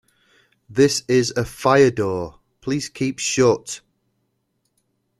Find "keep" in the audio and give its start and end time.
2.89-3.19